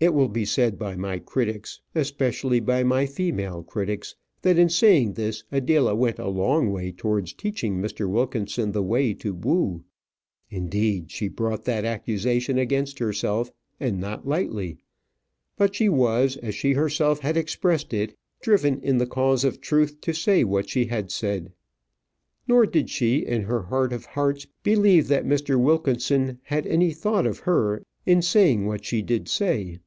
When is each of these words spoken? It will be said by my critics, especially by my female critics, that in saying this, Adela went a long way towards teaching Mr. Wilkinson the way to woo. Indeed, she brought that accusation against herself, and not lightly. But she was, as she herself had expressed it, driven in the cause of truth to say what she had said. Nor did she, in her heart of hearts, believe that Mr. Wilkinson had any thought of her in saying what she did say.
It 0.00 0.14
will 0.14 0.28
be 0.28 0.44
said 0.44 0.80
by 0.80 0.96
my 0.96 1.20
critics, 1.20 1.80
especially 1.94 2.58
by 2.58 2.82
my 2.82 3.06
female 3.06 3.62
critics, 3.62 4.16
that 4.40 4.58
in 4.58 4.68
saying 4.68 5.12
this, 5.12 5.44
Adela 5.52 5.94
went 5.94 6.18
a 6.18 6.26
long 6.26 6.72
way 6.72 6.90
towards 6.90 7.32
teaching 7.32 7.76
Mr. 7.80 8.10
Wilkinson 8.10 8.72
the 8.72 8.82
way 8.82 9.14
to 9.14 9.32
woo. 9.32 9.84
Indeed, 10.50 11.12
she 11.12 11.28
brought 11.28 11.64
that 11.66 11.84
accusation 11.84 12.58
against 12.58 12.98
herself, 12.98 13.52
and 13.78 14.00
not 14.00 14.26
lightly. 14.26 14.78
But 15.56 15.76
she 15.76 15.88
was, 15.88 16.36
as 16.38 16.56
she 16.56 16.72
herself 16.72 17.20
had 17.20 17.36
expressed 17.36 17.94
it, 17.94 18.16
driven 18.40 18.80
in 18.80 18.98
the 18.98 19.06
cause 19.06 19.44
of 19.44 19.60
truth 19.60 20.00
to 20.00 20.12
say 20.12 20.42
what 20.42 20.68
she 20.68 20.86
had 20.86 21.12
said. 21.12 21.52
Nor 22.48 22.66
did 22.66 22.90
she, 22.90 23.18
in 23.18 23.42
her 23.42 23.62
heart 23.62 23.92
of 23.92 24.06
hearts, 24.06 24.48
believe 24.64 25.06
that 25.06 25.24
Mr. 25.26 25.60
Wilkinson 25.62 26.40
had 26.42 26.66
any 26.66 26.90
thought 26.90 27.24
of 27.26 27.38
her 27.40 27.84
in 28.04 28.20
saying 28.20 28.66
what 28.66 28.84
she 28.84 29.00
did 29.00 29.28
say. 29.28 29.78